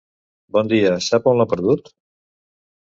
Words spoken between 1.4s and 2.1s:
l'ha perdut?